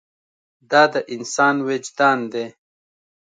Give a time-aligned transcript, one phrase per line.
[0.71, 2.45] دا د انسان وجدان دی.